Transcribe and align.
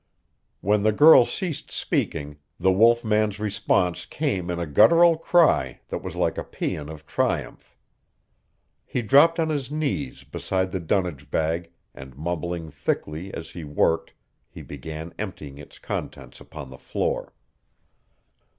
When 0.61 0.81
the 0.81 0.91
girl 0.91 1.25
ceased 1.25 1.69
speaking 1.69 2.37
the 2.59 2.71
wolf 2.71 3.05
man's 3.05 3.39
response 3.39 4.07
came 4.07 4.49
in 4.49 4.57
a 4.57 4.65
guttural 4.65 5.15
cry 5.15 5.81
that 5.89 5.99
was 6.01 6.15
like 6.15 6.39
a 6.39 6.43
paean 6.43 6.89
of 6.89 7.05
triumph. 7.05 7.77
He 8.83 9.03
dropped 9.03 9.39
on 9.39 9.49
his 9.49 9.69
knees 9.69 10.23
beside 10.23 10.71
the 10.71 10.79
dunnage 10.79 11.29
bag 11.29 11.69
and 11.93 12.17
mumbling 12.17 12.71
thickly 12.71 13.31
as 13.31 13.51
he 13.51 13.63
worked 13.63 14.13
he 14.49 14.63
began 14.63 15.13
emptying 15.19 15.59
its 15.59 15.77
contents 15.77 16.41
upon 16.41 16.71
the 16.71 16.79
floor. 16.79 17.35